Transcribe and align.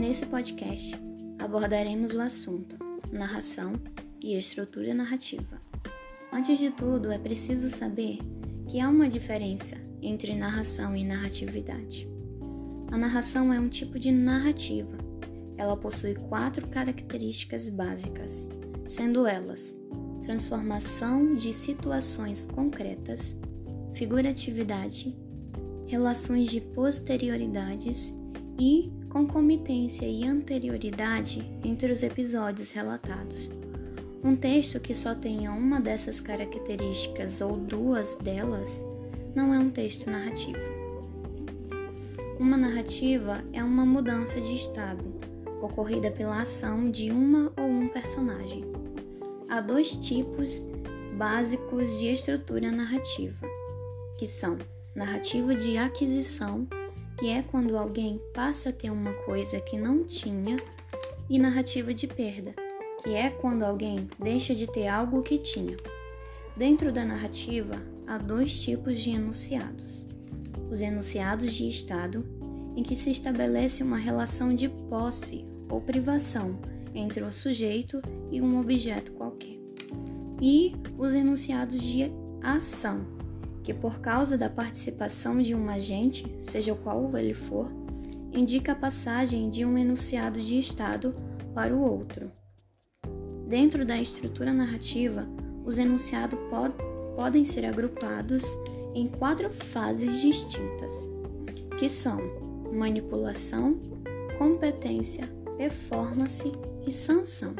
Nesse 0.00 0.24
podcast, 0.24 0.96
abordaremos 1.38 2.14
o 2.14 2.22
assunto 2.22 2.74
narração 3.12 3.74
e 4.18 4.34
estrutura 4.34 4.94
narrativa. 4.94 5.60
Antes 6.32 6.58
de 6.58 6.70
tudo, 6.70 7.12
é 7.12 7.18
preciso 7.18 7.68
saber 7.68 8.18
que 8.66 8.80
há 8.80 8.88
uma 8.88 9.10
diferença 9.10 9.76
entre 10.00 10.34
narração 10.34 10.96
e 10.96 11.04
narratividade. 11.04 12.08
A 12.90 12.96
narração 12.96 13.52
é 13.52 13.60
um 13.60 13.68
tipo 13.68 13.98
de 13.98 14.10
narrativa. 14.10 14.96
Ela 15.58 15.76
possui 15.76 16.14
quatro 16.14 16.66
características 16.68 17.68
básicas, 17.68 18.48
sendo 18.86 19.26
elas 19.26 19.78
transformação 20.24 21.34
de 21.34 21.52
situações 21.52 22.46
concretas, 22.46 23.38
figuratividade, 23.92 25.14
relações 25.86 26.48
de 26.48 26.62
posterioridades 26.62 28.18
e 28.60 28.92
concomitância 29.08 30.04
e 30.04 30.26
anterioridade 30.26 31.50
entre 31.64 31.90
os 31.90 32.02
episódios 32.02 32.70
relatados. 32.72 33.50
Um 34.22 34.36
texto 34.36 34.78
que 34.78 34.94
só 34.94 35.14
tenha 35.14 35.50
uma 35.50 35.80
dessas 35.80 36.20
características 36.20 37.40
ou 37.40 37.56
duas 37.56 38.16
delas 38.18 38.84
não 39.34 39.54
é 39.54 39.58
um 39.58 39.70
texto 39.70 40.10
narrativo. 40.10 40.58
Uma 42.38 42.58
narrativa 42.58 43.42
é 43.54 43.64
uma 43.64 43.86
mudança 43.86 44.38
de 44.40 44.54
estado 44.54 45.04
ocorrida 45.62 46.10
pela 46.10 46.42
ação 46.42 46.90
de 46.90 47.10
uma 47.10 47.52
ou 47.58 47.66
um 47.66 47.88
personagem. 47.88 48.64
Há 49.48 49.62
dois 49.62 49.92
tipos 49.96 50.66
básicos 51.16 51.98
de 51.98 52.12
estrutura 52.12 52.70
narrativa, 52.70 53.38
que 54.18 54.26
são 54.26 54.58
narrativa 54.94 55.54
de 55.54 55.78
aquisição 55.78 56.66
que 57.20 57.28
é 57.28 57.42
quando 57.42 57.76
alguém 57.76 58.18
passa 58.32 58.70
a 58.70 58.72
ter 58.72 58.90
uma 58.90 59.12
coisa 59.12 59.60
que 59.60 59.78
não 59.78 60.04
tinha, 60.04 60.56
e 61.28 61.38
narrativa 61.38 61.92
de 61.92 62.06
perda, 62.06 62.54
que 63.04 63.10
é 63.10 63.28
quando 63.28 63.62
alguém 63.62 64.08
deixa 64.18 64.54
de 64.54 64.66
ter 64.66 64.88
algo 64.88 65.22
que 65.22 65.36
tinha. 65.36 65.76
Dentro 66.56 66.90
da 66.90 67.04
narrativa, 67.04 67.80
há 68.06 68.16
dois 68.16 68.58
tipos 68.58 68.98
de 68.98 69.10
enunciados: 69.10 70.08
os 70.70 70.80
enunciados 70.80 71.52
de 71.52 71.68
estado, 71.68 72.24
em 72.74 72.82
que 72.82 72.96
se 72.96 73.10
estabelece 73.10 73.82
uma 73.82 73.98
relação 73.98 74.54
de 74.54 74.68
posse 74.68 75.44
ou 75.68 75.78
privação 75.78 76.58
entre 76.94 77.22
o 77.22 77.30
sujeito 77.30 78.00
e 78.32 78.40
um 78.40 78.58
objeto 78.58 79.12
qualquer, 79.12 79.58
e 80.40 80.72
os 80.96 81.14
enunciados 81.14 81.82
de 81.82 82.10
ação, 82.42 83.19
que, 83.62 83.74
por 83.74 84.00
causa 84.00 84.36
da 84.38 84.48
participação 84.48 85.40
de 85.40 85.54
um 85.54 85.68
agente, 85.68 86.26
seja 86.40 86.74
qual 86.74 87.16
ele 87.16 87.34
for, 87.34 87.70
indica 88.32 88.72
a 88.72 88.76
passagem 88.76 89.50
de 89.50 89.64
um 89.64 89.76
enunciado 89.76 90.40
de 90.40 90.58
estado 90.58 91.14
para 91.54 91.74
o 91.74 91.80
outro. 91.80 92.30
Dentro 93.46 93.84
da 93.84 94.00
estrutura 94.00 94.52
narrativa, 94.52 95.26
os 95.64 95.78
enunciados 95.78 96.38
pod 96.48 96.74
podem 97.16 97.44
ser 97.44 97.64
agrupados 97.64 98.44
em 98.94 99.08
quatro 99.08 99.50
fases 99.50 100.20
distintas, 100.20 101.10
que 101.78 101.88
são 101.88 102.18
manipulação, 102.72 103.78
competência, 104.38 105.28
performance 105.56 106.52
e 106.86 106.92
sanção. 106.92 107.54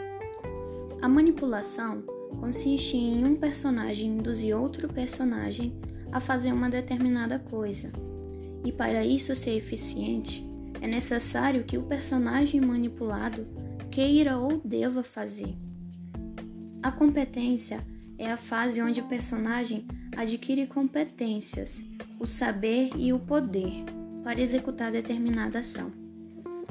A 1.02 1.08
manipulação 1.08 2.02
consiste 2.38 2.96
em 2.96 3.24
um 3.24 3.36
personagem 3.36 4.08
induzir 4.08 4.56
outro 4.56 4.88
personagem 4.88 5.74
a 6.12 6.20
fazer 6.20 6.52
uma 6.52 6.68
determinada 6.68 7.38
coisa. 7.38 7.92
E 8.64 8.72
para 8.72 9.04
isso 9.04 9.34
ser 9.34 9.56
eficiente, 9.56 10.44
é 10.80 10.86
necessário 10.86 11.64
que 11.64 11.78
o 11.78 11.82
personagem 11.82 12.60
manipulado 12.60 13.46
queira 13.90 14.38
ou 14.38 14.60
deva 14.64 15.02
fazer. 15.02 15.54
A 16.82 16.90
competência 16.90 17.84
é 18.18 18.30
a 18.30 18.36
fase 18.36 18.80
onde 18.80 19.00
o 19.00 19.06
personagem 19.06 19.86
adquire 20.16 20.66
competências, 20.66 21.84
o 22.18 22.26
saber 22.26 22.90
e 22.96 23.12
o 23.12 23.18
poder 23.18 23.84
para 24.22 24.40
executar 24.40 24.92
determinada 24.92 25.60
ação. 25.60 25.92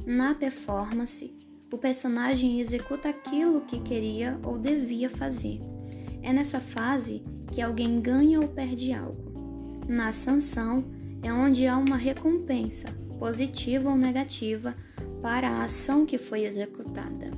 Na 0.06 0.34
performance, 0.34 1.34
o 1.72 1.78
personagem 1.78 2.60
executa 2.60 3.10
aquilo 3.10 3.62
que 3.62 3.80
queria 3.82 4.40
ou 4.44 4.58
devia 4.58 5.10
fazer. 5.10 5.60
É 6.22 6.34
nessa 6.34 6.60
fase 6.60 7.24
que 7.52 7.62
alguém 7.62 8.02
ganha 8.02 8.40
ou 8.40 8.48
perde 8.48 8.92
algo. 8.92 9.84
Na 9.88 10.12
sanção 10.14 10.84
é 11.24 11.32
onde 11.32 11.68
há 11.68 11.78
uma 11.78 11.98
recompensa, 11.98 12.92
positiva 13.18 13.90
ou 13.90 13.96
negativa, 13.96 14.76
para 15.22 15.50
a 15.50 15.64
ação 15.64 16.06
que 16.06 16.18
foi 16.18 16.46
executada. 16.46 17.32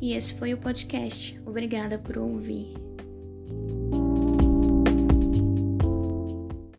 E 0.00 0.12
esse 0.12 0.34
foi 0.34 0.52
o 0.52 0.58
podcast. 0.58 1.40
Obrigada 1.46 1.98
por 1.98 2.18
ouvir. 2.18 2.74